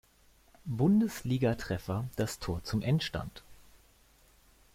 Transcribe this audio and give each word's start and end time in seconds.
Bundesligatreffer 0.65 2.05
das 2.15 2.39
Tor 2.39 2.63
zum 2.63 2.81
Endstand. 2.81 3.43